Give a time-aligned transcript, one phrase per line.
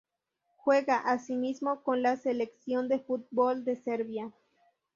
[0.55, 4.33] Juega, asimismo, con la selección de fútbol de Serbia.